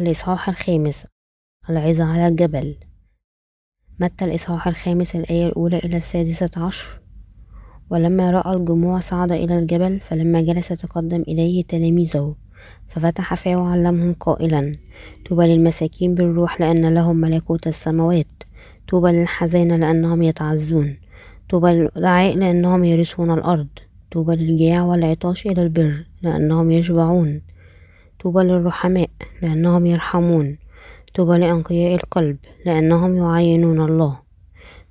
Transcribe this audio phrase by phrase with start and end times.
[0.00, 1.06] الإصحاح الخامس
[1.70, 2.76] العظة على الجبل.
[4.00, 7.00] متى الإصحاح الخامس؟ الآية الأولى إلى السادسة عشر.
[7.90, 12.36] ولما رأى الجموع صعد إلى الجبل فلما جلس تقدم إليه تلاميذه
[12.88, 14.72] ففتح فاه وعلمهم قائلا
[15.28, 18.42] طوبى للمساكين بالروح لأن لهم ملكوت السماوات.
[18.88, 20.96] طوبى للحزانة لأنهم يتعزون.
[21.50, 23.68] طوبى للودعاء لأنهم يرثون الأرض.
[24.12, 27.42] طوبى للجياع والعطاش إلى البر لأنهم يشبعون.
[28.20, 29.10] طوبى للرحماء
[29.42, 30.58] لأنهم يرحمون.
[31.14, 34.18] طوبى لأنقياء القلب لأنهم يعاينون الله.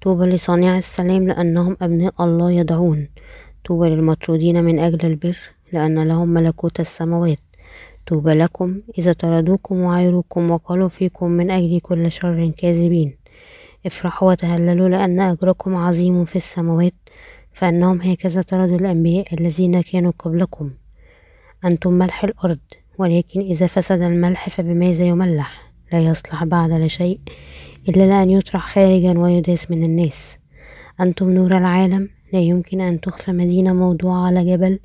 [0.01, 3.07] طوبى لصانع السلام لأنهم أبناء الله يدعون.
[3.65, 5.37] طوبى للمطرودين من أجل البر
[5.73, 7.39] لأن لهم ملكوت السماوات.
[8.07, 13.17] طوبى لكم إذا طردوكم وعايروكم وقالوا فيكم من أجل كل شر كاذبين.
[13.85, 16.93] افرحوا وتهللوا لأن أجركم عظيم في السماوات
[17.53, 20.71] فأنهم هكذا طردوا الأنبياء الذين كانوا قبلكم.
[21.65, 22.59] أنتم ملح الأرض.
[22.99, 27.19] ولكن إذا فسد الملح فبماذا يملح لا يصلح بعد لشيء
[27.89, 30.37] إلا لأن يطرح خارجا ويداس من الناس.
[31.01, 34.79] أنتم نور العالم لا يمكن أن تخفى مدينة موضوعة على جبل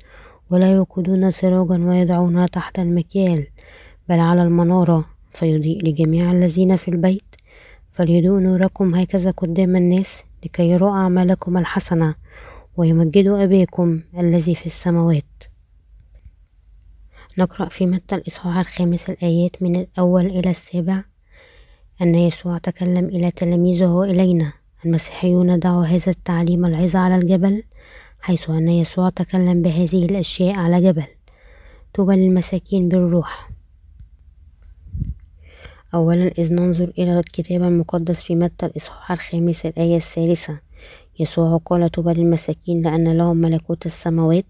[0.49, 3.47] ولا يوقدون سراجا ويضعونها تحت المكيال
[4.09, 5.05] بل على المنارة.
[5.33, 7.35] فيضيء لجميع الذين في البيت.
[7.91, 12.15] فليضوء نوركم هكذا قدام الناس لكي يروا أعمالكم الحسنة
[12.77, 15.54] ويمجدوا أبيكم الذي في السماوات.
[17.37, 21.03] نقرأ في متى الإصحاح الخامس الآيات من الأول إلى السابع.
[22.01, 24.53] أن يسوع تكلم إلى تلاميذه وإلينا
[24.85, 27.63] المسيحيون دعوا هذا التعليم العظة على الجبل
[28.21, 31.05] حيث أن يسوع تكلم بهذه الأشياء على جبل.
[31.93, 33.49] طوبى للمساكين بالروح.
[35.93, 40.59] أولا إذ ننظر إلى الكتاب المقدس في متى الإصحاح الخامس الآية الثالثة.
[41.19, 44.45] يسوع قال طوبى للمساكين لأن لهم ملكوت السماوات.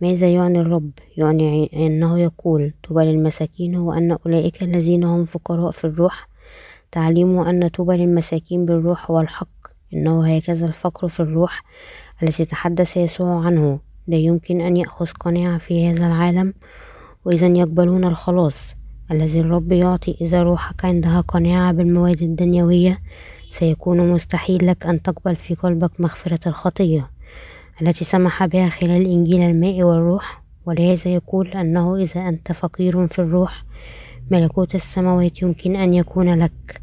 [0.00, 6.28] ماذا يعني الرب؟ يعني أنه يقول طوبى للمساكين وأن أولئك الذين هم فقراء في الروح.
[6.92, 9.48] تعليموا أن طوبى للمساكين بالروح هو الحق.
[9.94, 11.64] إنه هكذا الفقر في الروح
[12.22, 13.80] الذي تحدث يسوع عنه.
[14.06, 16.54] لا يمكن أن يأخذ قناعة في هذا العالم
[17.24, 18.74] وإذا يقبلون الخلاص.
[19.10, 22.98] الذي الرب يعطي إذا روحك عندها قناعة بالمواد الدنيوية
[23.50, 27.10] سيكون مستحيل لك أن تقبل في قلبك مغفرة الخطية
[27.82, 33.64] التي سمح بها خلال إنجيل الماء والروح ولهذا يقول أنه إذا أنت فقير في الروح
[34.30, 36.82] ملكوت السماوات يمكن أن يكون لك.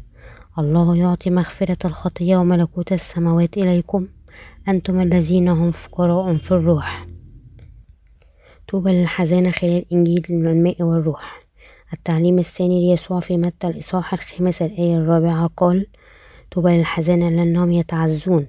[0.58, 4.06] الله يعطي مغفرة الخطية وملكوت السماوات إليكم
[4.68, 7.06] أنتم الذين هم فقراء في الروح.
[8.68, 11.42] طوبى للحزانة خلال إنجيل الماء والروح.
[11.92, 15.86] التعليم الثاني ليسوع في متى الإصحاح الخامس الآية الرابعة قال
[16.50, 18.46] طوبى للحزانة لأنهم يتعزون.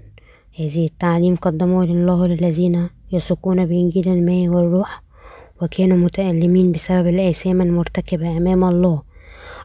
[0.56, 5.04] هذه التعليم قدموه لله للذين يثقون بإنجيل الماء والروح
[5.62, 9.02] وكانوا متألمين بسبب الآثام المرتكبة أمام الله.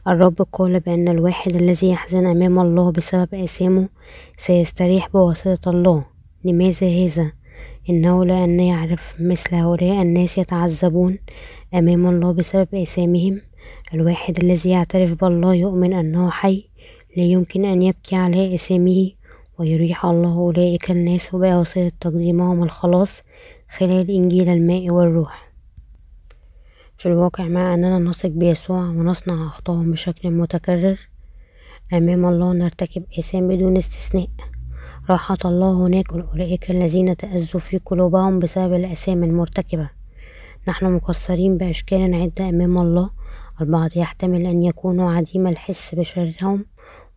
[0.07, 3.89] الرب قال بأن الواحد الذي يحزن أمام الله بسبب آثامه
[4.37, 6.05] سيستريح بواسطة الله.
[6.43, 7.31] لماذا هذا؟
[7.89, 11.19] إنه لأن يعرف مثل هؤلاء الناس يتعذبون
[11.73, 13.41] أمام الله بسبب آثامهم.
[13.93, 16.69] الواحد الذي يعترف بالله يؤمن أنه حي
[17.17, 19.11] لا يمكن أن يبكي على آثامه.
[19.59, 23.21] ويريح الله أولئك الناس بواسطة تقديمهم الخلاص
[23.77, 25.51] خلال إنجيل الماء والروح.
[26.97, 30.99] في الواقع مع أننا نثق بيسوع ونصنع أخطاء بشكل متكرر
[31.93, 34.27] أمام الله نرتكب آثام بدون استثناء.
[35.09, 39.89] راحة الله هناك لأولئك الذين تأذوا في قلوبهم بسبب الآثام المرتكبة.
[40.67, 43.09] نحن مقصرين بأشكال عدة أمام الله
[43.61, 46.65] البعض يحتمل أن يكونوا عديم الحس بشرهم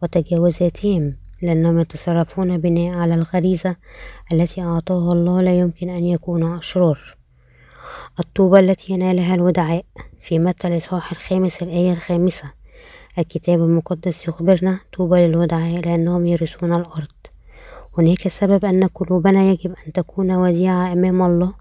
[0.03, 1.17] وتجاوزاتهم.
[1.43, 3.77] لأنهم يتصرفون بناء على الغريزة
[4.33, 7.17] التي أعطاها الله لا يمكن أن يكونوا أشرار.
[8.21, 9.85] الطوبة التي ينالها الودعاء
[10.21, 12.53] في متى الإصحاح الخامس الآية الخامسة.
[13.19, 17.09] الكتاب المقدس يخبرنا طوبى للودعاء لأنهم يرثون الأرض.
[17.99, 21.53] هناك سبب أن قلوبنا يجب أن تكون وديعة أمام الله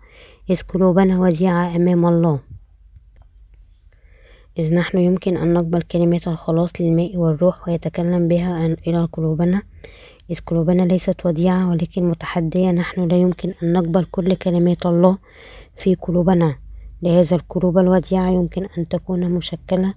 [0.49, 2.39] إذ قلوبنا وديعة أمام الله.
[4.59, 9.61] إذ نحن يمكن أن نقبل كلمات الخلاص للماء والروح ويتكلم بها إلى قلوبنا.
[10.31, 15.17] إذ قلوبنا ليست وديعة ولكن متحدية نحن لا يمكن أن نقبل كل كلمات الله
[15.75, 16.55] في قلوبنا.
[17.01, 19.93] لهذا القلوب الوديعة يمكن أن تكون مشكلة.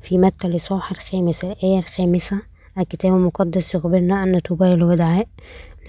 [0.00, 2.42] في متى الإصحاح الخامس الآية الخامسة
[2.78, 5.28] الكتاب المقدس يخبرنا أن طوبى للودعاء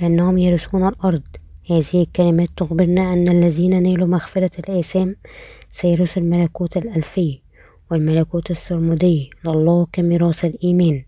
[0.01, 1.21] لأنهم يرثون الأرض.
[1.69, 5.15] هذه الكلمات تخبرنا أن الذين نالوا مغفرة الآثام
[5.71, 7.41] سيرثوا الملكوت الألفي.
[7.91, 11.03] والملكوت السرمدي لله كميراث الإيمان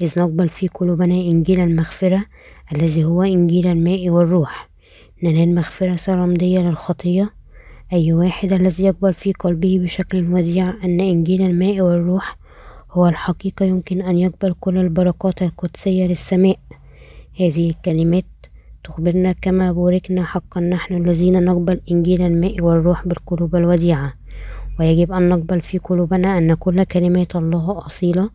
[0.00, 2.24] إذ نقبل في قلوبنا إنجيل المغفرة
[2.72, 4.70] الذي هو إنجيل الماء والروح.
[5.22, 7.30] ننال مغفرة سرمدية للخطية
[7.92, 12.38] أي واحد الذي يقبل في قلبه بشكل وديع أن إنجيل الماء والروح
[12.90, 16.58] هو الحقيقة يمكن أن يقبل كل البركات القدسية للسماء.
[17.40, 18.24] هذه الكلمات
[18.84, 24.25] تخبرنا كما بوركنا حقا نحن الذين نقبل إنجيل الماء والروح بالقلوب الوديعة.
[24.80, 28.30] ويجب أن نقبل في قلوبنا أن كل كلمات الله أصيلة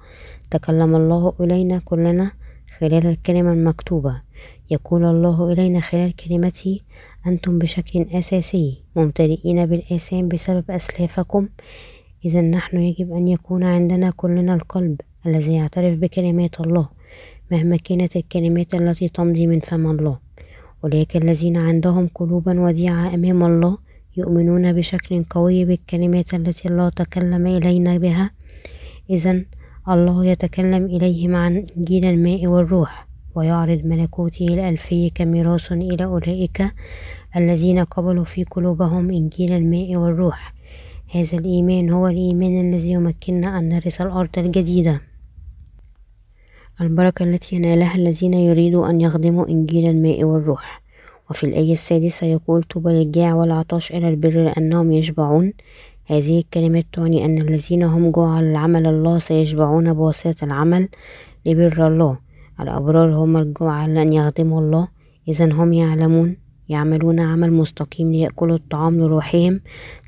[0.52, 2.32] تكلم الله إلينا كلنا
[2.80, 4.22] خلال الكلمة المكتوبة.
[4.70, 6.80] يقول الله إلينا خلال كلمته
[7.28, 11.48] أنتم بشكل أساسي ممتلئين بالآثام بسبب أسلافكم.
[12.26, 16.90] إذا نحن يجب أن يكون عندنا كلنا القلب الذي يعترف بكلمات الله
[17.52, 20.20] مهما كانت الكلمات التي تمضي من فم الله.
[20.84, 27.98] أولئك الذين عندهم قلوبا وديعة أمام الله يؤمنون بشكل قوي بالكلمات التي الله تكلم إلينا
[27.98, 28.31] بها.
[29.10, 29.44] إذا
[29.90, 36.63] الله يتكلم إليهم عن إنجيل الماء والروح ويعرض ملكوته الألفي كميراث إلى أولئك
[37.36, 40.54] الذين قبلوا في قلوبهم إنجيل الماء والروح.
[41.16, 45.02] هذا الإيمان هو الإيمان الذي يمكننا أن نرث الأرض الجديدة.
[46.81, 50.81] البركة التي ينالها الذين يريدوا أن يخدموا إنجيل الماء والروح.
[51.31, 55.54] وفي الآية السادسة يقول طوبى للجاع والعطاش إلى البر لأنهم يشبعون.
[56.06, 60.89] هذه الكلمات تعني أن الذين هم جوع لعمل الله سيشبعون بواسطة العمل
[61.45, 62.18] لبر الله.
[62.60, 64.88] الأبرار هم الجوع لأن يخدموا الله.
[65.28, 66.38] إذا هم يعلمون
[66.69, 69.62] يعملون عمل مستقيم ليأكلوا الطعام لروحهم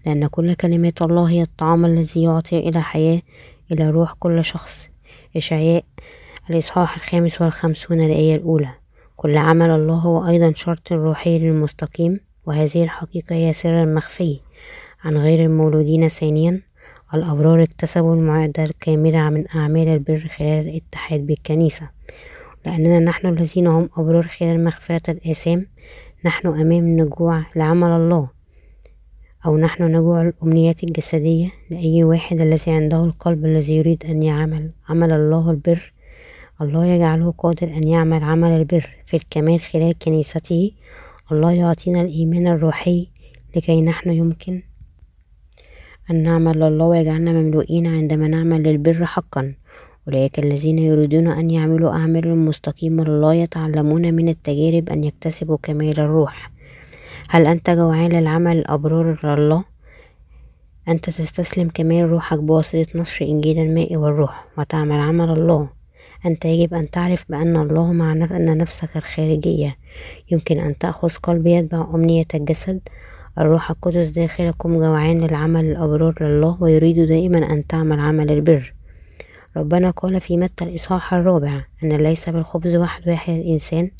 [0.05, 3.21] لأن كل كلمات الله هي الطعام الذي يعطي إلى حياة
[3.71, 4.89] إلى روح كل شخص.
[5.35, 5.83] إشعياء
[6.49, 8.82] الإصحاح الخامس والخمسون الآية الأولى.
[9.15, 14.39] كل عمل الله هو أيضا شرط روحي للمستقيم وهذه الحقيقة هي سر مخفي
[15.03, 16.61] عن غير المولودين ثانيا.
[17.13, 21.89] الأبرار اكتسبوا المعدة الكاملة من أعمال البر خلال الاتحاد بالكنيسة.
[22.65, 25.67] لأننا نحن الذين هم أبرار خلال مغفرة الآثام
[26.25, 28.29] نحن أمام نجوع لعمل الله
[29.45, 34.71] أو نحن نجوع الأمنيات الجسدية لأي واحد الذي عنده القلب الذي يريد أن يعمل.
[34.89, 35.93] عمل الله البر
[36.61, 40.71] الله يجعله قادر أن يعمل عمل البر في الكمال خلال كنيسته.
[41.31, 43.09] الله يعطينا الإيمان الروحي
[43.55, 44.61] لكي نحن يمكن
[46.11, 49.55] أن نعمل لله ويجعلنا مملوئين عندما نعمل للبر حقا.
[50.07, 56.51] أولئك الذين يريدون أن يعملوا أعمال مستقيمة لله يتعلمون من التجارب أن يكتسبوا كمال الروح.
[57.29, 59.63] هل أنت جوعان للعمل الأبرار لله؟
[60.87, 65.82] أنت تستسلم كمال روحك بواسطة نشر إنجيل الماء والروح وتعمل عمل الله.
[66.25, 69.77] أنت يجب أن تعرف بأن الله مع أن نفسك الخارجية.
[70.31, 72.81] يمكن أن تأخذ قلب يتبع أمنية الجسد.
[73.37, 78.73] الروح القدس داخلكم جوعان للعمل الأبرار لله ويريد دائما أن تعمل عمل البر.
[79.57, 83.91] ربنا قال في متى الإصحاح الرابع أن ليس بالخبز وحده يحيا الإنسان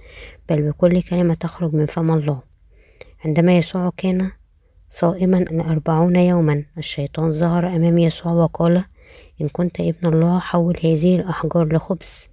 [0.50, 2.42] بل بكل كلمة تخرج من فم الله.
[3.26, 4.32] عندما يسوع كان
[4.90, 8.84] صائما الأربعون يوما الشيطان ظهر أمام يسوع وقال
[9.42, 12.28] إن كنت ابن الله حول هذه الأحجار لخبز.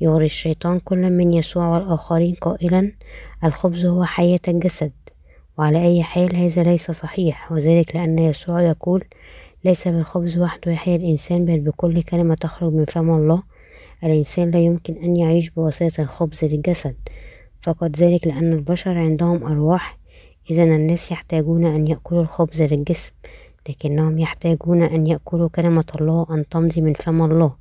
[0.00, 2.92] يغري الشيطان كل من يسوع والآخرين قائلا
[3.44, 4.92] الخبز هو حياة الجسد.
[5.58, 7.52] وعلى أي حال هذا ليس صحيح.
[7.52, 9.04] وذلك لأن يسوع يقول
[9.64, 13.42] ليس بالخبز وحده يحيا الإنسان بل بكل كلمة تخرج من فم الله.
[14.04, 16.96] الإنسان لا يمكن أن يعيش بواسطة الخبز للجسد.
[17.60, 19.98] فقط ذلك لأن البشر عندهم أرواح.
[20.50, 23.12] إذا الناس يحتاجون أن يأكلوا الخبز للجسم.
[23.68, 27.52] لكنهم يحتاجون أن يأكلوا كلمة الله أن تمضي من فم الله.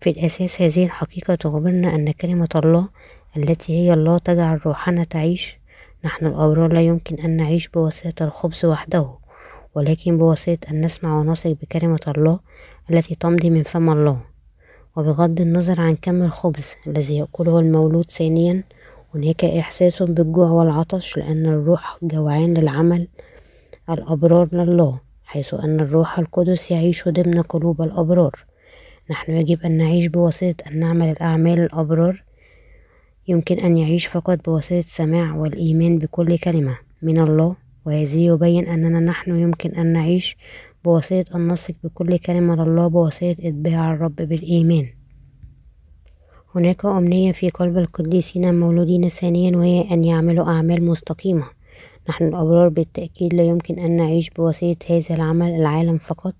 [0.00, 2.88] في الأساس هذه الحقيقة تخبرنا أن كلمة الله
[3.36, 5.58] التي هي الله تجعل روحنا تعيش.
[6.04, 9.10] نحن الأبرار لا يمكن أن نعيش بواسطة الخبز وحده
[9.74, 12.40] ولكن بواسطة أن نسمع ونثق بكلمة الله
[12.90, 14.20] التي تمضي من فم الله.
[14.96, 18.62] وبغض النظر عن كم الخبز الذي يأكله المولود ثانيا
[19.14, 23.08] هناك إحساس بالجوع والعطش لأن الروح جوعان للعمل
[23.90, 25.03] الأبرار لله.
[25.34, 28.44] حيث أن الروح القدس يعيش ضمن قلوب الأبرار.
[29.10, 32.24] نحن يجب أن نعيش بواسطة أن نعمل الأعمال الأبرار.
[33.28, 39.36] يمكن أن يعيش فقط بواسطة السماع والإيمان بكل كلمة من الله وهذه يبين أننا نحن
[39.36, 40.36] يمكن أن نعيش
[40.84, 44.88] بواسطة أن نثق بكل كلمة لله بواسطة إتباع الرب بالإيمان.
[46.54, 51.44] هناك أمنية في قلب القديسين المولودين ثانيا وهي أن يعملوا أعمال مستقيمة.
[52.08, 56.34] نحن الأبرار بالتأكيد لا يمكن أن نعيش بواسطة هذا العمل العالم فقط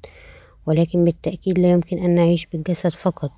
[0.67, 3.33] ولكن بالتأكيد لا يمكن أن نعيش بالجسد فقط.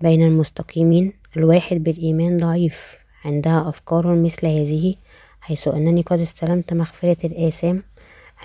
[0.00, 2.96] بين المستقيمين الواحد بالإيمان ضعيف.
[3.24, 4.94] عندها أفكار مثل هذه
[5.40, 7.82] حيث أنني قد استلمت مغفرة الآثام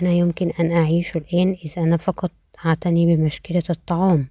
[0.02, 2.32] أنا يمكن أن أعيش الآن إذا أنا فقط
[2.66, 4.28] أعتني بمشكلة الطعام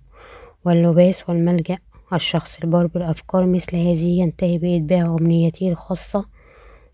[0.64, 1.78] واللباس والملجأ.
[2.12, 6.26] الشخص البار بالأفكار مثل هذه ينتهي بإتباع أمنيته الخاصة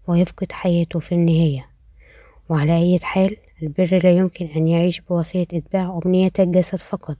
[0.08, 1.66] ويفقد حياته في النهاية.
[2.48, 7.16] وعلى أي حال البر لا يمكن أن يعيش بواسطة إتباع أمنية الجسد فقط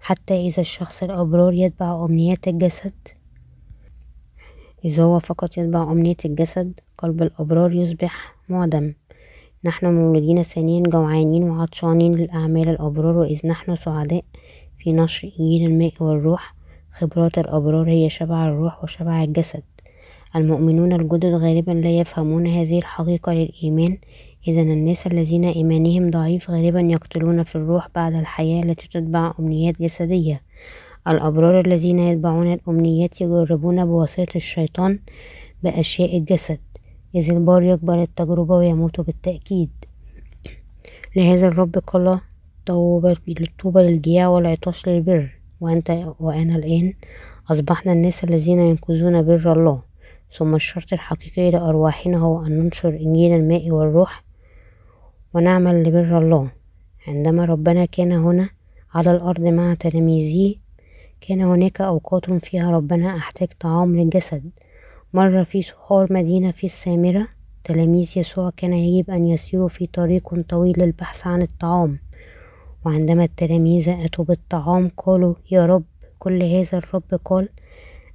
[0.00, 3.08] حتى إذا الشخص الأبرار يتبع أمنيات الجسد.
[4.84, 8.94] إذا هو فقط يتبع أمنية الجسد قلب الأبرار يصبح معدم.
[9.64, 14.24] نحن مولودين ثانيا جوعانين وعطشانين للأعمال الأبرار وإذ نحن سعداء
[14.78, 16.54] في نشر إنجيل الماء والروح.
[16.92, 19.62] خبرات الأبرار هي شبع الروح وشبع الجسد.
[20.36, 23.98] المؤمنون الجدد غالبا لا يفهمون هذه الحقيقة للإيمان.
[24.48, 30.42] إذا الناس الذين إيمانهم ضعيف غالبا يقتلون في الروح بعد الحياة التي تتبع أمنيات جسدية.
[31.08, 34.98] الأبرار الذين يتبعون الأمنيات يجربون بواسطة الشيطان
[35.62, 36.58] بأشياء الجسد.
[37.14, 39.70] إذ البار يقبل التجربة ويموت بالتأكيد.
[41.16, 42.20] لهذا الرب قال
[42.66, 43.16] طوبى
[43.76, 45.38] للجياع والعطاش للبر.
[45.60, 46.92] وأنت وأنا الآن
[47.50, 49.87] أصبحنا الناس الذين ينقذون بر الله.
[50.32, 54.24] ثم الشرط الحقيقي لأرواحنا هو أن ننشر إنجيل الماء والروح
[55.34, 56.50] ونعمل لبر الله.
[57.08, 58.50] عندما ربنا كان هنا
[58.94, 60.54] على الأرض مع تلاميذه
[61.20, 64.50] كان هناك أوقات فيها ربنا أحتاج طعام للجسد.
[65.14, 67.28] مرة في سخار مدينة في السامرة
[67.64, 71.98] تلاميذ يسوع كان يجب أن يسيروا في طريق طويل للبحث عن الطعام.
[72.86, 75.84] وعندما التلاميذ أتوا بالطعام قالوا يا رب
[76.18, 77.48] كل هذا الرب قال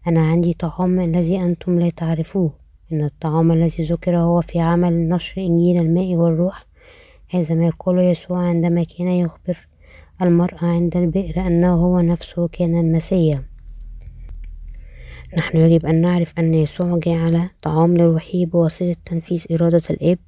[0.08, 2.54] أنا عندي طعام الذي أنتم لا تعرفوه.
[2.92, 6.66] إن الطعام الذي ذكر هو في عمل نشر إنجيل الماء والروح.
[7.30, 9.68] هذا ما قاله يسوع عندما كان يخبر
[10.22, 13.44] المرأة عند البئر أنه هو نفسه كان المسيا
[15.38, 20.20] نحن يجب أن نعرف أن يسوع جعل طعام لروحه بواسطة تنفيذ إرادة الآب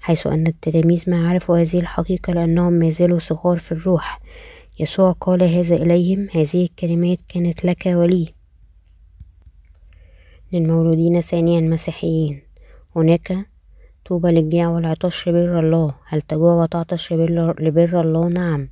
[0.00, 4.20] حيث أن التلاميذ ما عرفوا هذه الحقيقة لأنهم ما زالوا صغار في الروح.
[4.80, 8.41] يسوع قال هذا إليهم هذه الكلمات كانت لك ولي.
[10.52, 12.42] للمولودين ثانيا مسيحيين.
[12.96, 13.46] هناك
[14.06, 15.94] طوبى للجيع والعطش لبر الله.
[16.06, 18.68] هل تجوع وتعطش لبر الله؟ نعم.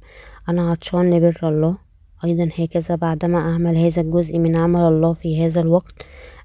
[0.49, 1.78] أنا عطشان لبر الله.
[2.25, 5.94] أيضا هكذا بعدما أعمل هذا الجزء من عمل الله في هذا الوقت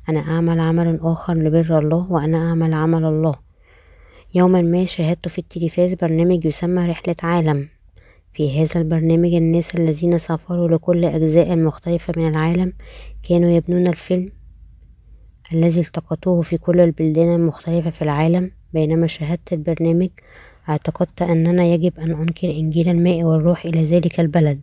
[0.10, 3.36] أنا أعمل عمل آخر لبر الله وأنا أعمل عمل الله.
[4.36, 7.70] يوما ما شاهدت في التلفاز برنامج يسمى رحلة عالم.
[8.34, 12.74] في هذا البرنامج الناس الذين سافروا لكل أجزاء المختلفة من العالم
[13.30, 14.32] كانوا يبنون الفيلم
[15.54, 18.52] الذي التقطوه في كل البلدان المختلفة في العالم.
[18.74, 20.10] بينما شاهدت البرنامج
[20.70, 24.62] اعتقدت أننا يجب أن أنقل إنجيل الماء والروح إلى ذلك البلد.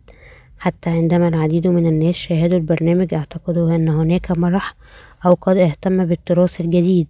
[0.57, 4.75] حتى عندما العديد من الناس شاهدوا البرنامج اعتقدوا أن هناك مرح
[5.25, 7.07] أو قد اهتم بالتراث الجديد.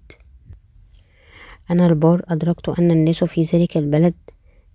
[1.72, 4.13] أنا البار أدركت أن الناس في ذلك البلد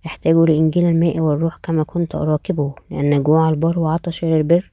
[0.05, 4.71] احتاجوا لإنجيل الماء والروح كما كنت أراقبه لأن جوع البر وعطش للبر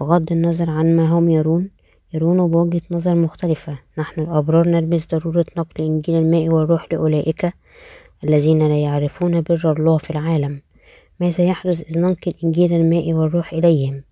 [0.00, 1.68] بغض النظر عن ما هم يرون
[2.14, 3.78] يرونه بوجهة نظر مختلفة.
[3.98, 7.52] نحن الأبرار نلبس ضرورة نقل إنجيل الماء والروح لأولئك
[8.24, 10.60] الذين لا يعرفون بر الله في العالم.
[11.20, 14.02] ماذا يحدث إذ ننقل إنجيل الماء والروح إليهم؟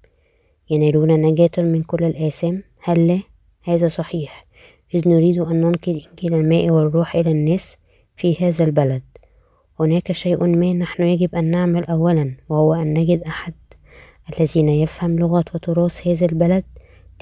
[0.71, 3.21] ينالون نجاة من كل الآثام؟ هل لا؟
[3.63, 4.47] هذا صحيح.
[4.95, 7.77] إذ نريد أن ننقل إنجيل الماء والروح إلى الناس
[8.17, 9.03] في هذا البلد.
[9.81, 13.55] هناك شيء ما نحن يجب أن نعمل أولا وهو أن نجد أحد
[14.31, 16.65] الذين يفهم لغة وتراث هذا البلد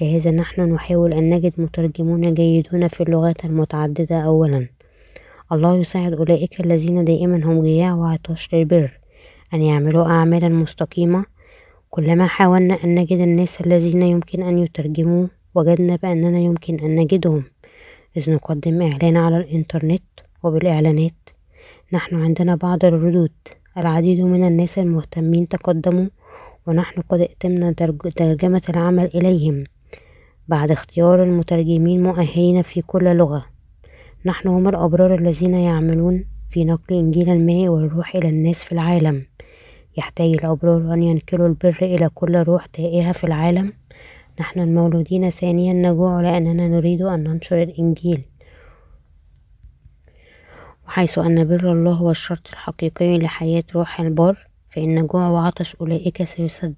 [0.00, 4.69] لهذا نحن نحاول أن نجد مترجمون جيدون في اللغات المتعددة أولا.
[5.52, 9.00] الله يساعد أولئك الذين دائما هم جياع وعطاش للبر
[9.55, 11.25] أن يعملوا أعمالا مستقيمة.
[11.90, 17.45] كلما حاولنا أن نجد الناس الذين يمكن أن يترجموا وجدنا بأننا يمكن أن نجدهم.
[18.17, 20.02] إذ نقدم إعلان على الإنترنت
[20.43, 21.28] وبالإعلانات.
[21.93, 23.33] نحن عندنا بعض الردود.
[23.78, 26.09] العديد من الناس المهتمين تقدموا
[26.67, 27.73] ونحن قد اتمنا
[28.17, 29.64] ترجمة العمل إليهم.
[30.49, 33.47] بعد اختيار المترجمين مؤهلين في كل لغة.
[34.25, 39.26] نحن هم الأبرار الذين يعملون في نقل إنجيل الماء والروح إلى الناس في العالم.
[39.97, 43.73] يحتاج الأبرار أن ينقلوا البر إلى كل روح تائهة في العالم.
[44.40, 48.25] نحن المولودين ثانيا نجوع لأننا نريد أن ننشر الإنجيل.
[50.87, 56.75] وحيث أن بر الله هو الشرط الحقيقي لحياة روح البر فإن جوع وعطش أولئك سيسد.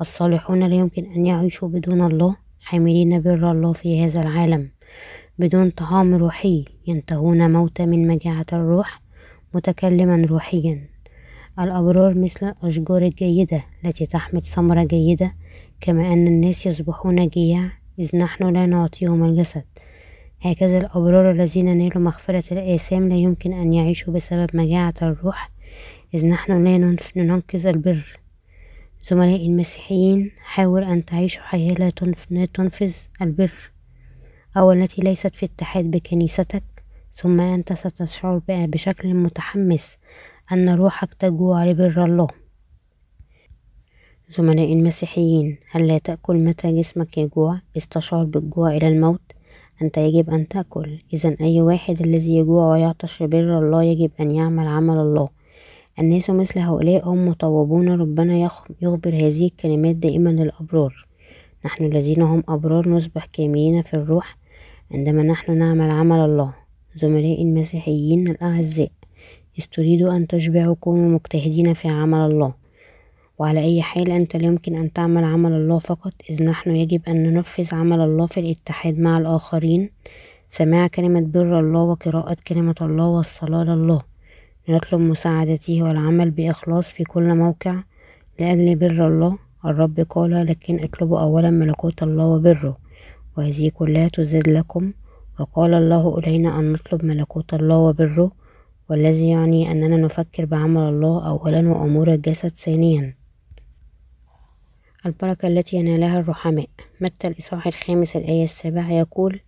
[0.00, 2.49] الصالحون لا يمكن أن يعيشوا بدون الله.
[2.70, 4.70] حاملين بر الله في هذا العالم
[5.38, 6.64] بدون طعام روحي.
[6.86, 9.02] ينتهون موتى من مجاعة الروح
[9.54, 10.88] متكلما روحيا.
[11.60, 15.34] الأبرار مثل الأشجار الجيدة التي تحمل ثمرة جيدة
[15.80, 19.64] كما أن الناس يصبحون جياع إذ نحن لا نعطيهم الجسد.
[20.40, 25.50] هكذا الأبرار الذين نالوا مغفرة الآثام لا يمكن أن يعيشوا بسبب مجاعة الروح
[26.14, 28.20] إذ نحن لا ننقذ البر.
[29.02, 31.74] زملائي المسيحيين حاول أن تعيش حياة
[32.30, 33.52] لا تنفذ البر
[34.56, 36.62] أو التي ليست في اتحاد بكنيستك
[37.12, 39.96] ثم أنت ستشعر بشكل متحمس
[40.52, 42.28] أن روحك تجوع لبر الله.
[44.28, 49.32] زملائي المسيحيين هل لا تأكل متى جسمك يجوع؟ استشعر بالجوع إلى الموت.
[49.82, 50.98] أنت يجب أن تأكل.
[51.12, 55.28] إذا أي واحد الذي يجوع ويعطش لبر الله يجب أن يعمل عمل الله.
[56.00, 58.50] الناس مثل هؤلاء هم مطوبون ربنا
[58.82, 61.06] يخبر هذه الكلمات دائما للأبرار.
[61.64, 64.36] نحن الذين هم أبرار نصبح كاملين في الروح
[64.90, 66.54] عندما نحن نعمل عمل الله.
[66.94, 68.90] زملائي المسيحيين الأعزاء
[69.58, 72.54] إذ تريدوا أن تشبعوا كونوا مجتهدين في عمل الله.
[73.38, 77.22] وعلى أي حال أنت لا يمكن أن تعمل عمل الله فقط إذ نحن يجب أن
[77.22, 79.90] ننفذ عمل الله في الاتحاد مع الآخرين.
[80.48, 84.09] سماع كلمة بر الله وقراءة كلمة الله والصلاة لله.
[84.68, 87.82] نطلب مساعدته والعمل بإخلاص في كل موقع
[88.38, 89.38] لأجل بر الله.
[89.64, 92.76] الرب قال لكن اطلبوا أولا ملكوت الله وبره
[93.36, 94.92] وهذه كلها تزاد لكم.
[95.40, 98.32] وقال الله إلينا أن نطلب ملكوت الله وبره
[98.90, 103.14] والذي يعني أننا نفكر بعمل الله أولا وأمور الجسد ثانيا.
[105.06, 106.68] البركة التي ينالها الرحماء.
[107.00, 109.40] متى الإصحاح الخامس الآية السابعة يقول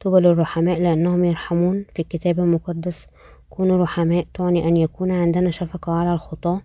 [0.00, 3.06] طوبى للرحماء لأنهم يرحمون في الكتاب المقدس
[3.48, 6.62] كونوا رحماء تعني أن يكون عندنا شفقة على الخطاة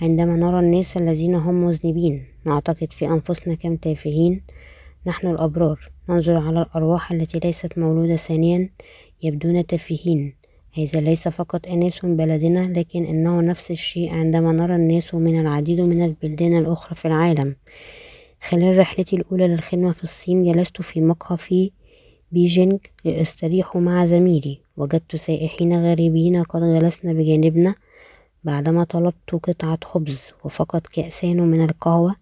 [0.00, 2.24] عندما نرى الناس الذين هم مذنبين.
[2.44, 4.42] نعتقد في أنفسنا كم تافهين.
[5.06, 5.90] نحن الأبرار.
[6.08, 8.70] ننظر على الأرواح التي ليست مولودة ثانيا
[9.22, 10.34] يبدون تافهين.
[10.72, 16.02] هذا ليس فقط أناس بلدنا لكن إنه نفس الشيء عندما نرى الناس من العديد من
[16.02, 17.56] البلدان الأخرى في العالم.
[18.48, 21.70] خلال رحلتي الأولى للخدمة في الصين جلست في مقهى في
[22.32, 24.67] بيجينغ لأستريح مع زميلي.
[24.78, 27.74] وجدت سائحين غريبين قد جلسنا بجانبنا
[28.44, 32.14] بعدما طلبت قطعة خبز وفقط كأسان من القهوة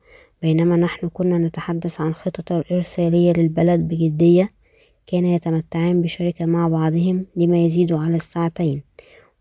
[0.43, 4.51] بينما نحن كنا نتحدث عن خطط الإرسالية للبلد بجدية
[5.07, 8.83] كان يتمتعان بشركة مع بعضهم لما يزيد على الساعتين.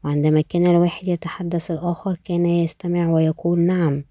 [0.03, 4.03] وعندما كان الواحد يتحدث الآخر كان يستمع ويقول نعم.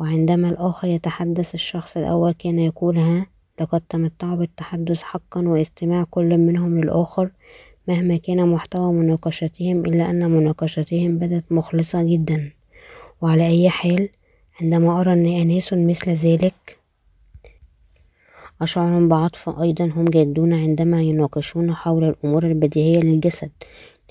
[0.00, 3.26] وعندما الآخر يتحدث الشخص الأول كان يقول ها
[3.60, 7.30] لقد تمتعوا بالتحدث حقا واستماع كل منهم للآخر.
[7.88, 12.50] مهما كان محتوى مناقشتهم إلا أن مناقشتهم بدت مخلصة جدا.
[13.20, 14.08] وعلى أي حال
[14.60, 16.78] عندما أرى أن أناس مثل ذلك
[18.62, 23.50] أشعر بعطف أيضا هم جادون عندما يناقشون حول الأمور البديهية للجسد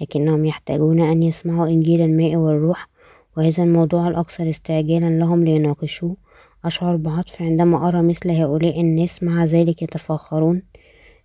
[0.01, 2.89] لكنهم يحتاجون أن يسمعوا إنجيل الماء والروح
[3.38, 6.17] وهذا الموضوع الأكثر استعجالا لهم ليناقشوه.
[6.65, 10.62] أشعر بعطف عندما أرى مثل هؤلاء الناس مع ذلك يتفاخرون.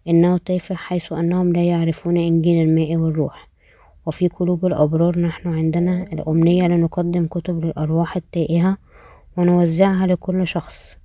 [0.08, 3.48] إنه تافه حيث أنهم لا يعرفون إنجيل الماء والروح.
[4.06, 8.76] وفي قلوب الأبرار نحن عندنا الأمنية لنقدم كتب للأرواح التائهة
[9.36, 10.96] ونوزعها لكل شخص.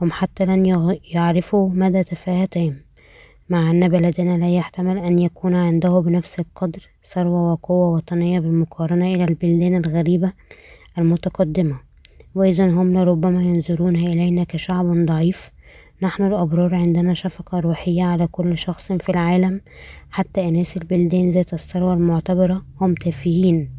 [0.00, 0.66] هم حتى لن
[1.14, 2.76] يعرفوا مدى تفاهتهم
[3.48, 9.24] مع أن بلدنا لا يحتمل أن يكون عنده بنفس القدر ثروة وقوة وطنية بالمقارنة إلى
[9.24, 10.32] البلدان الغريبة
[10.98, 11.80] المتقدمة.
[12.34, 15.50] وإذا هم لربما ينظرون إلينا كشعب ضعيف
[16.02, 19.60] نحن الأبرار عندنا شفقة روحية على كل شخص في العالم
[20.10, 23.70] حتى أناس البلدان ذات الثروة المعتبرة هم تافهين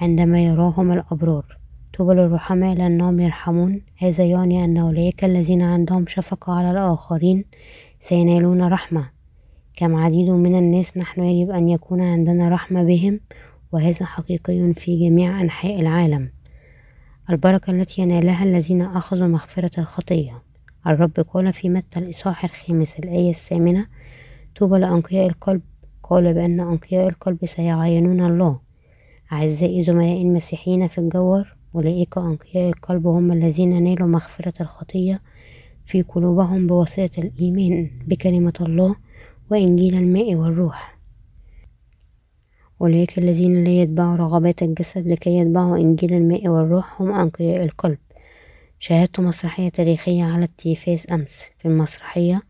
[0.00, 1.58] عندما يراهم الأبرار.
[1.98, 3.80] طوبى للرحماء لأنهم يرحمون.
[3.96, 7.44] هذا يعني أن أولئك الذين عندهم شفقة على الآخرين
[8.00, 9.10] سينالون رحمة.
[9.76, 13.20] كم عديد من الناس نحن يجب أن يكون عندنا رحمة بهم
[13.72, 16.30] وهذا حقيقي في جميع أنحاء العالم.
[17.30, 20.45] البركة التي ينالها الذين أخذوا مغفرة الخطية.
[20.86, 23.86] الرب قال في متى الإصحاح الخامس الآية الثامنة؟
[24.56, 25.62] طوبى لأنقياء القلب.
[26.02, 28.60] قال بأن أنقياء القلب سيعاينون الله.
[29.32, 35.22] أعزائي زملائي المسيحيين في الجوهر أولئك أنقياء القلب هم الذين نالوا مغفرة الخطية
[35.84, 38.96] في قلوبهم بواسطة الإيمان بكلمة الله
[39.50, 40.98] وإنجيل الماء والروح.
[42.80, 47.98] أولئك الذين لا يتبعوا رغبات الجسد لكي يتبعوا إنجيل الماء والروح هم أنقياء القلب.
[48.78, 51.48] شاهدت مسرحية تاريخية على التلفاز أمس.
[51.58, 52.42] في المسرحية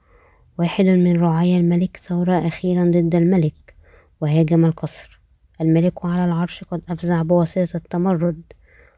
[0.58, 3.74] واحد من رعايا الملك ثورة أخيرا ضد الملك
[4.20, 5.20] وهاجم القصر.
[5.60, 8.42] الملك على العرش قد أفزع بواسطة التمرد.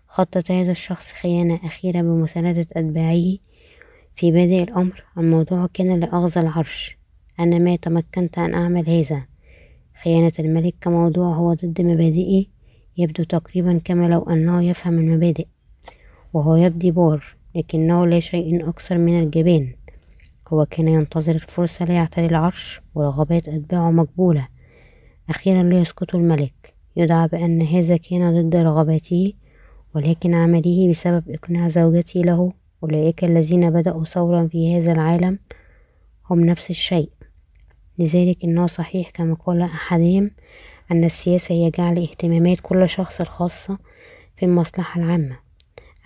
[0.09, 3.37] خطط هذا الشخص خيانة أخيرة بمساندة أتباعه
[4.15, 5.05] في بادئ الأمر.
[5.19, 6.99] الموضوع كان لأغزى العرش.
[7.41, 9.27] أنا ما تمكنت أن أعمل هذا.
[10.03, 12.51] خيانة الملك كموضوع هو ضد مبادئي
[12.97, 15.47] يبدو تقريبا كما لو أنه يفهم المبادئ.
[16.33, 19.75] وهو يبدي بار لكنه لا شيء أكثر من الجبان
[20.53, 24.49] هو كان ينتظر الفرصة ليعتلي العرش ورغبات أتباعه مقبولة.
[25.31, 26.75] أخيرا ليسقط الملك.
[26.97, 29.33] يدعى بأن هذا كان ضد رغباته
[29.95, 32.53] ولكن عمله بسبب إقناع زوجته له.
[32.83, 35.39] أولئك الذين بدأوا ثورا في هذا العالم
[36.31, 37.11] هم نفس الشيء.
[37.99, 40.31] لذلك إنه صحيح كما قال أحدهم
[40.93, 43.79] أن السياسة هي جعل اهتمامات كل شخص الخاصة
[44.37, 45.48] في المصلحة العامة.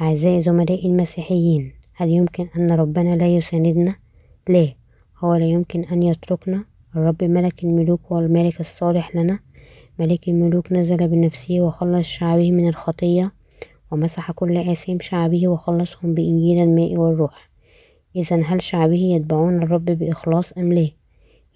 [0.00, 3.94] أعزائي زملائي المسيحيين هل يمكن أن ربنا لا يساندنا؟
[4.48, 4.68] لا
[5.18, 6.64] هو لا يمكن أن يتركنا.
[6.96, 9.38] الرب ملك الملوك هو الملك الصالح لنا.
[9.98, 13.32] ملك الملوك نزل بنفسه وخلص شعبه من الخطية
[13.90, 17.50] ومسح كل آثام شعبه وخلصهم بإنجيل الماء والروح.
[18.16, 20.88] إذا هل شعبه يتبعون الرب بإخلاص أم لا؟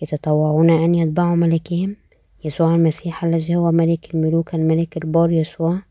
[0.02, 1.96] يتطوعون أن يتبعوا ملكهم؟
[2.44, 5.82] يسوع المسيح الذي هو ملك الملوك الملك البار يسوع.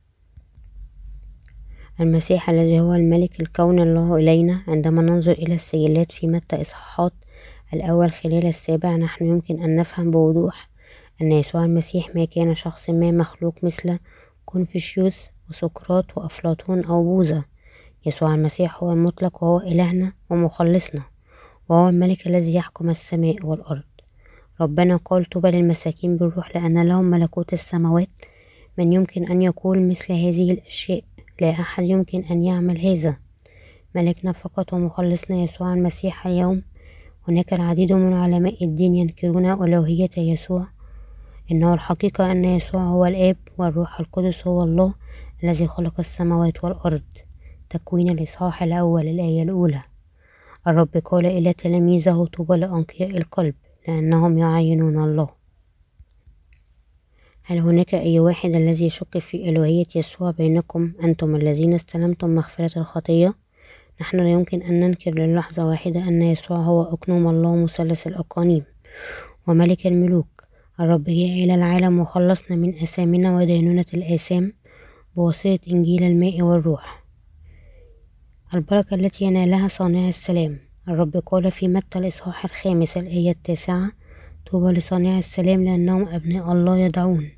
[1.99, 7.13] المسيح الذي هو الملك الكون الله إلينا عندما ننظر إلى السجلات في متى إصحاحات
[7.73, 10.69] الأول خلال السابع نحن يمكن أن نفهم بوضوح
[11.21, 13.97] أن يسوع المسيح ما كان شخص ما مخلوق مثل
[14.45, 17.43] كونفوشيوس وسقراط وأفلاطون أو بوذا.
[18.05, 21.03] يسوع المسيح هو المطلق وهو إلهنا ومخلصنا
[21.69, 23.83] وهو الملك الذي يحكم السماء والأرض.
[24.61, 28.09] ربنا قال طوبى للمساكين بالروح لأن لهم ملكوت السماوات.
[28.77, 31.03] من يمكن أن يقول مثل هذه الأشياء؟
[31.41, 33.17] لا أحد يمكن أن يعمل هذا.
[33.95, 36.61] ملكنا فقط ومخلصنا يسوع المسيح اليوم.
[37.27, 40.67] هناك العديد من علماء الدين ينكرون ألوهية يسوع.
[41.51, 44.93] إنه الحقيقة أن يسوع هو الآب والروح القدس هو الله
[45.43, 47.01] الذي خلق السماوات والأرض.
[47.69, 49.81] تكوين الإصحاح الأول الآية الأولى.
[50.67, 53.55] الرب قال إلى تلاميذه طوبى لأنقياء القلب
[53.87, 55.44] لأنهم يعينون الله.
[57.47, 63.35] هل هناك أي واحد الذي يشك في ألوهية يسوع بينكم أنتم الذين استلمتم مغفرة الخطية؟
[64.01, 68.63] نحن لا يمكن أن ننكر للحظة واحدة أن يسوع هو أقنوم الله مثلث الأقانيم.
[69.47, 70.43] وملك الملوك
[70.79, 74.53] الرب جاء إلى العالم وخلصنا من أثامنا ودينونة الآثام
[75.15, 77.03] بواسطة إنجيل الماء والروح.
[78.53, 80.59] البركة التي ينالها صانع السلام.
[80.87, 83.91] الرب قال في متى الإصحاح الخامس الآية التاسعة
[84.51, 87.29] طوبى لصانع السلام لأنهم أبناء الله يدعون.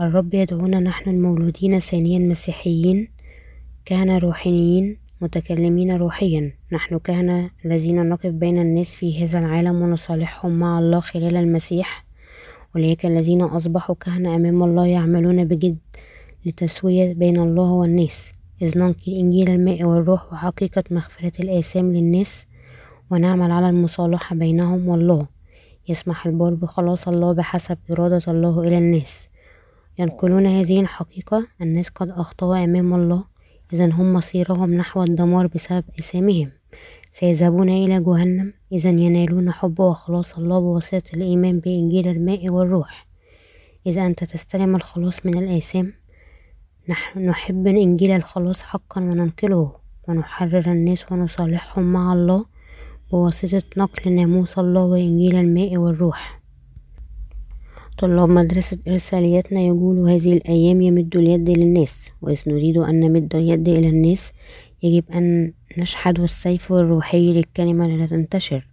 [0.00, 3.08] الرب يدعونا نحن المولودين ثانيا مسيحيين
[3.84, 6.52] كهنة روحانيين متكلمين روحيا.
[6.72, 12.06] نحن كهنة الذين نقف بين الناس في هذا العالم ونصالحهم مع الله خلال المسيح.
[12.76, 15.78] أولئك الذين أصبحوا كهنة أمام الله يعملون بجد
[16.46, 18.32] لتسوية بين الله والناس.
[18.62, 22.46] إذ ننقل إنجيل الماء والروح وحقيقة مغفرة الآثام للناس
[23.10, 25.39] ونعمل على المصالحة بينهم والله.
[25.90, 29.28] يسمح البار بخلاص الله بحسب إرادة الله إلى الناس.
[29.98, 33.24] ينقلون هذه الحقيقة الناس قد أخطأوا أمام الله
[33.72, 36.50] إذا هم مصيرهم نحو الدمار بسبب إثامهم
[37.10, 43.06] سيذهبون إلى جهنم إذا ينالون حب وخلاص الله بواسطة الإيمان بإنجيل الماء والروح.
[43.86, 45.92] إذا أنت تستلم الخلاص من الآثام
[46.88, 49.72] نحن نحب إنجيل الخلاص حقا وننقله
[50.08, 52.44] ونحرر الناس ونصالحهم مع الله.
[53.12, 56.40] بواسطة نقل ناموس الله وإنجيل الماء والروح.
[57.98, 63.88] طلاب مدرسة إرساليتنا يقولوا هذه الأيام يمد اليد للناس وإذ نريد أن نمد اليد إلى
[63.88, 64.32] الناس
[64.82, 68.66] يجب أن نشحذ السيف الروحي للكلمة لتنتشر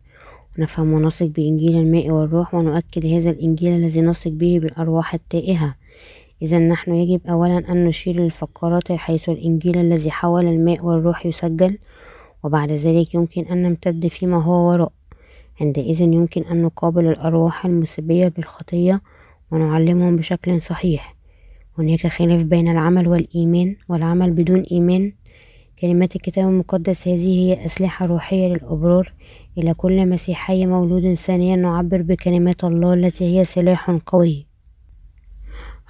[0.58, 5.76] ونفهم ونثق بإنجيل الماء والروح ونؤكد هذا الإنجيل الذي نثق به بالأرواح التائهة.
[6.42, 11.78] إذا نحن يجب أولا أن نشير للفقرات حيث الإنجيل الذي حول الماء والروح يسجل
[12.44, 14.92] وبعد ذلك يمكن أن نمتد فيما هو وراء.
[15.62, 19.02] عندئذ يمكن أن نقابل الأرواح المسبية بالخطية
[19.52, 21.16] ونعلمهم بشكل صحيح.
[21.78, 25.14] هناك خلاف بين العمل والإيمان والعمل بدون إيمان.
[25.82, 29.14] كلمات الكتاب المقدس هذه هي أسلحة روحية للأبرار.
[29.58, 34.48] إلى كل مسيحي مولود ثانيا نعبر بكلمات الله التي هي سلاح قوي.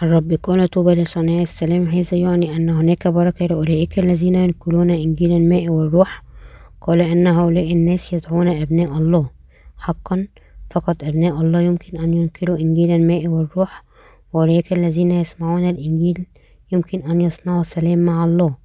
[0.04, 5.70] الرب قال طوبى لصانع السلام هذا يعني أن هناك بركة لأولئك الذين ينقلون إنجيل الماء
[5.70, 6.24] والروح
[6.82, 9.30] قال أن هؤلاء الناس يدعون أبناء الله
[9.78, 10.28] حقا
[10.70, 13.84] فقط أبناء الله يمكن أن ينقلوا إنجيل الماء والروح
[14.34, 16.26] وأولئك الذين يسمعون الإنجيل
[16.72, 18.56] يمكن أن يصنعوا سلام مع الله.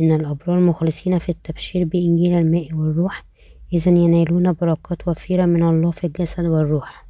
[0.00, 3.24] إن الأبرار مخلصين في التبشير بإنجيل الماء والروح
[3.72, 7.06] إذا ينالون بركات وفيرة من الله في الجسد والروح.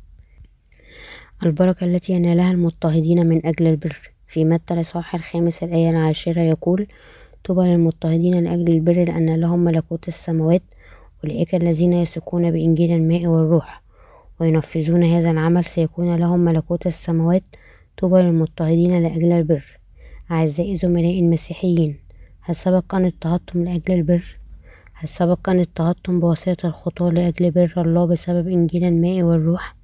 [1.42, 4.10] البركة التي ينالها المضطهدين من أجل البر.
[4.28, 6.86] في متى الإصحاح الخامس الآية العاشرة يقول
[7.44, 10.62] طوبى للمضطهدين لأجل البر لأن لهم ملكوت السماوات
[11.24, 13.82] أولئك الذين يثقون بإنجيل الماء والروح
[14.40, 17.42] وينفذون هذا العمل سيكون لهم ملكوت السماوات
[17.98, 19.78] طوبى للمضطهدين لأجل البر
[20.30, 21.98] أعزائي زملائي المسيحيين
[22.40, 24.38] هل سبق أن اضطهدتم لأجل البر؟
[24.94, 29.76] هل سبق أن اضطهدتم بواسطة الخطاة لأجل بر الله بسبب إنجيل الماء والروح؟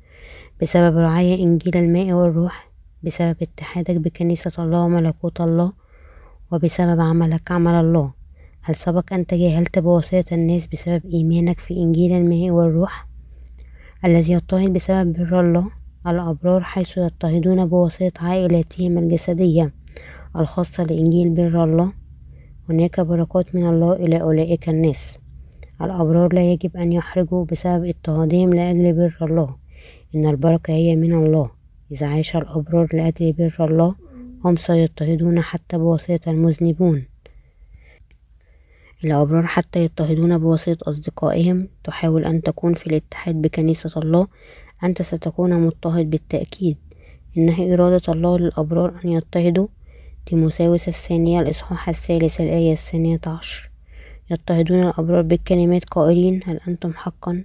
[0.63, 2.71] بسبب رعاية إنجيل الماء والروح؟
[3.03, 5.73] بسبب اتحادك بكنيسة الله وملكوت الله؟
[6.55, 8.13] وبسبب عملك عمل الله.
[8.63, 13.09] هل سبق أن تجاهلت بواسطة الناس بسبب إيمانك في إنجيل الماء والروح
[14.05, 15.71] الذي يضطهد بسبب بر الله؟
[16.07, 19.73] الأبرار حيث يضطهدون بواسطة عائلاتهم الجسدية
[20.37, 21.93] الخاصة لإنجيل بر الله.
[22.71, 25.19] هناك بركات من الله إلى أولئك الناس.
[25.83, 29.57] الأبرار لا يجب أن يحرجوا بسبب اضطهادهم لأجل بر الله.
[30.15, 31.51] إن البركة هي من الله.
[31.93, 34.04] إذا عاش الأبرار لأجل بر الله
[34.45, 37.05] هم سيضطهدون حتى بواسطة المذنبون.
[39.05, 41.69] الأبرار حتى يضطهدون بواسطة أصدقائهم.
[41.85, 44.27] تحاول أن تكون في الاتحاد بكنيسة الله.
[44.85, 46.77] أنت ستكون مضطهد بالتأكيد.
[47.37, 49.67] إنها إرادة الله للأبرار أن يضطهدوا.
[50.27, 53.71] تيموساوس الثانية الإصحاح الثالث الآية الثانية عشر.
[54.31, 57.45] يضطهدون الأبرار بالكلمات قائلين هل أنتم حقا؟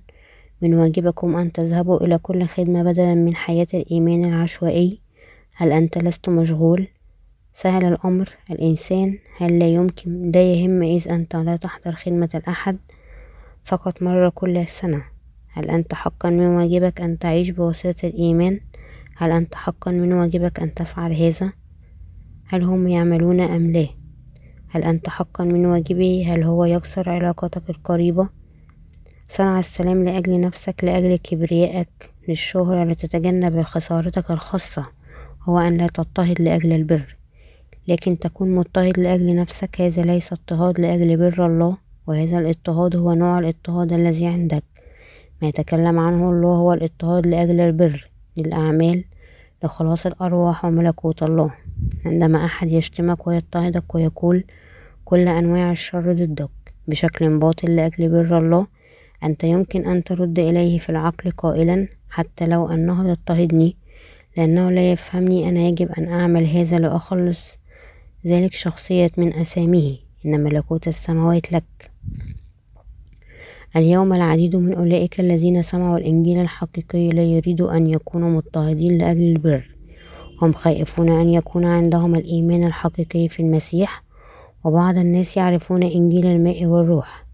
[0.62, 5.00] من واجبكم أن تذهبوا إلى كل خدمة بدلا من حياة الإيمان العشوائي.
[5.62, 6.88] هل أنت لست مشغول؟
[7.54, 8.30] سهل الأمر.
[8.52, 12.78] الإنسان هل لا يمكن لا يهم إذ أنت لا تحضر خدمة الأحد؟
[13.64, 15.04] فقط مرة كل سنة.
[15.48, 18.60] هل أنت حقا من واجبك أن تعيش بواسطة الإيمان؟
[19.18, 21.54] هل أنت حقا من واجبك أن تفعل هذا؟
[22.46, 23.88] هل هم يعملون أم لا؟
[24.70, 28.30] هل أنت حقا من واجبه؟ هل هو يكسر علاقتك القريبة؟
[29.30, 32.12] صنع السلام لأجل نفسك لأجل كبريائك.
[32.28, 34.99] للشهرة لتتجنب خسارتك الخاصة.
[35.50, 37.16] هو أن لا تضطهد لأجل البر
[37.88, 43.40] لكن تكون مضطهد لأجل نفسك هذا ليس اضطهاد لأجل بر الله وهذا الاضطهاد هو نوع
[43.40, 44.64] الاضطهاد الذي عندك.
[45.42, 49.04] ما يتكلم عنه الله هو الاضطهاد لأجل البر للأعمال
[49.64, 51.54] لخلاص الأرواح وملكوت الله.
[52.06, 54.44] عندما أحد يشتمك ويضطهدك ويقول
[55.06, 56.50] كل أنواع الشر ضدك
[56.88, 58.68] بشكل باطل لأجل بر الله
[59.24, 63.76] أنت يمكن أن ترد إليه في العقل قائلا حتى لو أنه يضطهدني.
[64.40, 67.58] لأنه لا يفهمني أنا يجب أن أعمل هذا لأخلص
[68.26, 69.96] ذلك شخصية من أساميه.
[70.26, 71.92] إن ملكوت السماوات لك.
[73.76, 79.76] اليوم العديد من أولئك الذين سمعوا الإنجيل الحقيقي لا يريدوا أن يكونوا مضطهدين لأجل البر.
[80.42, 84.04] هم خائفون أن يكون عندهم الإيمان الحقيقي في المسيح
[84.64, 87.26] وبعض الناس يعرفون إنجيل الماء والروح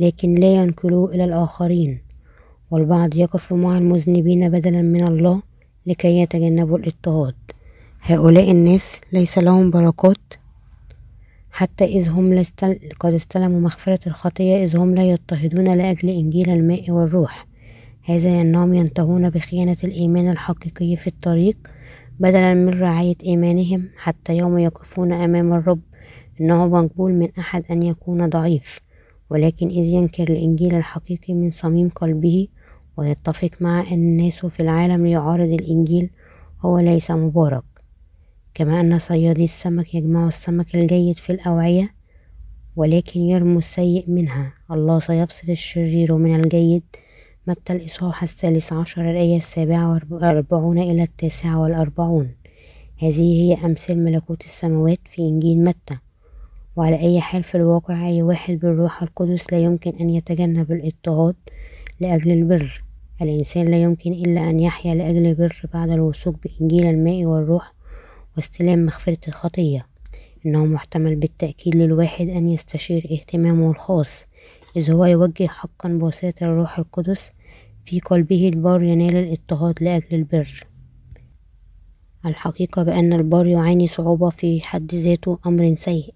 [0.00, 1.98] لكن لا ينقلوه إلى الآخرين.
[2.70, 5.51] والبعض يقف مع المذنبين بدلا من الله
[5.86, 7.34] لكي يتجنبوا الاضطهاد.
[8.02, 10.16] هؤلاء الناس ليس لهم بركات
[11.50, 12.42] حتى إذ هم
[13.00, 17.46] قد استلموا مغفرة الخطية إذ هم لا يضطهدون لأجل إنجيل الماء والروح.
[18.02, 21.56] هذا أنهم ينتهون بخيانة الإيمان الحقيقي في الطريق
[22.20, 25.80] بدلا من رعاية إيمانهم حتى يوم يقفون أمام الرب
[26.40, 28.80] إنه مقبول من أحد أن يكون ضعيف.
[29.30, 32.48] ولكن إذ ينكر الإنجيل الحقيقي من صميم قلبه
[32.96, 36.10] ويتفق مع الناس في العالم ليعارض الإنجيل
[36.60, 37.64] هو ليس مبارك
[38.54, 41.94] كما أن صيادي السمك يجمع السمك الجيد في الأوعية
[42.76, 44.52] ولكن يرمو السيء منها.
[44.70, 46.82] الله سيفصل الشرير من الجيد
[47.46, 52.34] متى الإصحاح الثالث عشر الآية السابعة والأربعون إلى التاسعة والأربعون.
[52.98, 55.98] هذه هي أمثال ملكوت السماوات في إنجيل متى.
[56.76, 61.34] وعلى أي حال في الواقع أي واحد بالروح القدس لا يمكن أن يتجنب الاضطهاد
[62.02, 62.82] لأجل البر.
[63.22, 67.74] الإنسان لا يمكن إلا أن يحيا لأجل البر بعد الوثوق بإنجيل الماء والروح
[68.36, 69.86] واستلام مغفرة الخطية.
[70.46, 74.26] إنه محتمل بالتأكيد للواحد أن يستشير اهتمامه الخاص
[74.76, 77.30] إذ هو يوجه حقا بواسطة الروح القدس
[77.84, 80.66] في قلبه البار ينال الاضطهاد لأجل البر.
[82.26, 86.14] الحقيقة بأن البار يعاني صعوبة في حد ذاته أمر سيء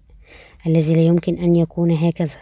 [0.67, 2.37] الذي لا يمكن أن يكون هكذا.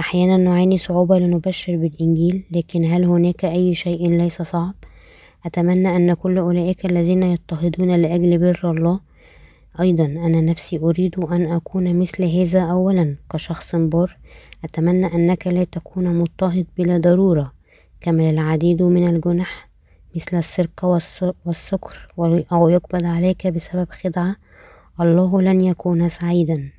[0.00, 4.74] أحيانا نعاني صعوبة لنبشر بالإنجيل لكن هل هناك أي شيء ليس صعب؟
[5.46, 9.00] أتمنى أن كل أولئك الذين يضطهدون لأجل بر الله.
[9.80, 14.16] أيضا أنا نفسي أريد أن أكون مثل هذا أولا كشخص بار
[14.64, 17.52] أتمنى أنك لا تكون مضطهد بلا ضرورة
[18.00, 19.68] كما العديد من الجنح
[20.16, 21.00] مثل السرقة
[21.46, 22.14] والسكر
[22.52, 24.36] أو يقبض عليك بسبب خدعة.
[25.00, 26.70] الله لن يكون سعيدا.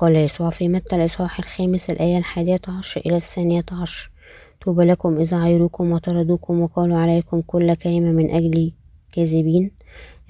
[0.00, 4.10] قال يسوع في متى الإصحاح الخامس الآية الحادية عشر إلى الثانية عشر.
[4.60, 8.72] طوبى لكم إذا عيروكم وطردوكم وقالوا عليكم كل كلمة من أجل
[9.12, 9.70] كاذبين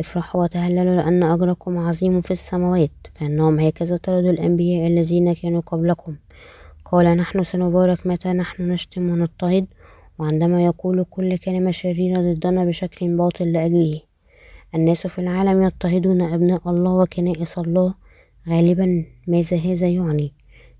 [0.01, 6.17] افرحوا وتهللوا لأن أجركم عظيم في السماوات فإنهم هكذا طردوا الأنبياء الذين كانوا قبلكم.
[6.85, 9.67] قال نحن سنبارك متى نحن نشتم ونضطهد
[10.19, 14.01] وعندما يقول كل كلمة شريرة ضدنا بشكل باطل لأجله.
[14.75, 17.95] الناس في العالم يضطهدون أبناء الله وكنائس الله
[18.49, 20.33] غالبا ماذا هذا يعني.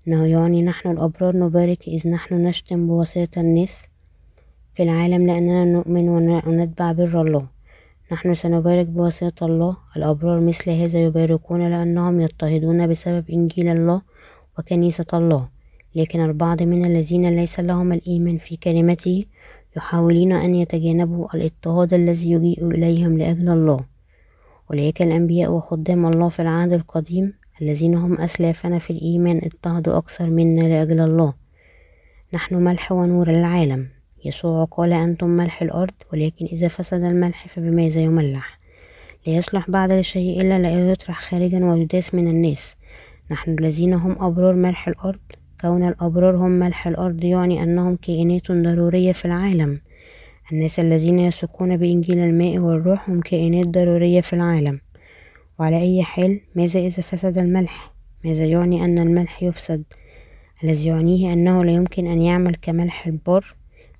[0.07, 3.87] إنه يعني نحن الأبرار نبارك إذ نحن نشتم بواسطة الناس
[4.75, 7.47] في العالم لأننا نؤمن ونتبع بر الله.
[8.11, 9.77] نحن سنبارك بواسطة الله.
[9.97, 14.01] الأبرار مثل هذا يباركون لأنهم يضطهدون بسبب إنجيل الله
[14.59, 15.47] وكنيسة الله.
[15.95, 19.25] لكن البعض من الذين ليس لهم الإيمان في كلمته
[19.77, 23.79] يحاولون أن يتجنبوا الاضطهاد الذي يجيء إليهم لأجل الله.
[24.71, 30.61] أولئك الأنبياء وخدام الله في العهد القديم الذين هم أسلافنا في الإيمان اضطهدوا أكثر منا
[30.61, 31.33] لأجل الله.
[32.33, 33.87] نحن ملح ونور العالم
[34.25, 38.59] يسوع قال أنتم ملح الأرض ولكن إذا فسد الملح فبماذا يملح؟
[39.27, 42.75] لا يصلح بعد الشيء إلا لا يطرح خارجا ويداس من الناس.
[43.31, 45.19] نحن الذين هم أبرار ملح الأرض.
[45.61, 49.81] كون الأبرار هم ملح الأرض يعني أنهم كائنات ضرورية في العالم.
[50.51, 54.79] الناس الذين يثقون بإنجيل الماء والروح هم كائنات ضرورية في العالم.
[55.59, 57.93] وعلى أي حال ماذا إذا فسد الملح؟
[58.25, 59.83] ماذا يعني أن الملح يفسد؟
[60.63, 63.55] الذي يعنيه أنه لا يمكن أن يعمل كملح البر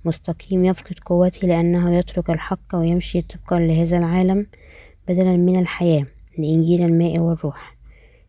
[0.05, 4.47] مستقيم يفقد قوته لأنه يترك الحق ويمشي طبقا لهذا العالم
[5.07, 6.05] بدلا من الحياة
[6.37, 7.75] لإنجيل الماء والروح.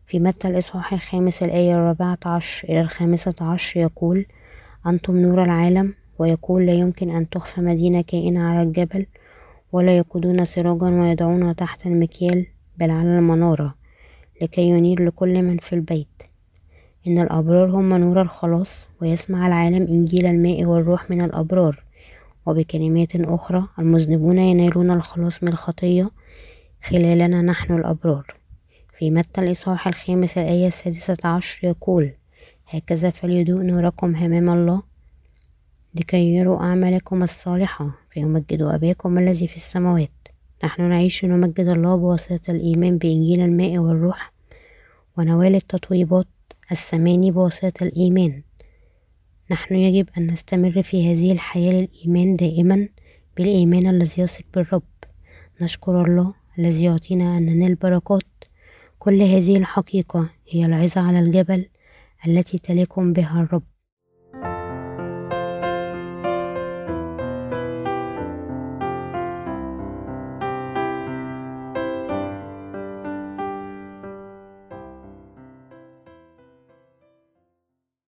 [0.07, 4.25] في متى الإصحاح الخامس الآية الرابعة عشر إلى الخامسة عشر يقول
[4.87, 9.05] أنتم نور العالم ويقول لا يمكن أن تخفى مدينة كائنة على الجبل
[9.71, 12.45] ولا يقودون سراجا ويضعونها تحت المكيال
[12.83, 13.75] بل على المنارة
[14.41, 16.23] لكي ينير لكل من في البيت.
[17.07, 21.83] إن الأبرار هم نور الخلاص ويسمع العالم إنجيل الماء والروح من الأبرار.
[22.45, 26.11] وبكلمات أخرى المذنبون ينالون الخلاص من الخطية
[26.83, 28.25] خلالنا نحن الأبرار.
[28.97, 32.11] في متى الإصحاح الخامس الآية السادسة عشر يقول
[32.69, 34.81] هكذا فليضوء نوركم أمام الله
[35.95, 40.22] لكي يروا أعمالكم الصالحة فيمجدوا أباكم الذي في السماوات.
[40.63, 44.33] نحن نعيش نمجد الله بواسطة الإيمان بإنجيل الماء والروح
[45.17, 46.27] ونوال التطويبات
[46.71, 48.43] الثماني بواسطة الإيمان.
[49.51, 52.87] نحن يجب أن نستمر في هذه الحياة للإيمان دائما
[53.37, 54.83] بالإيمان الذي يثق بالرب.
[55.61, 58.43] نشكر الله الذي يعطينا أن ننال بركات
[58.99, 61.65] كل هذه الحقيقة هي العظة على الجبل
[62.27, 63.72] التي تليكم بها الرب.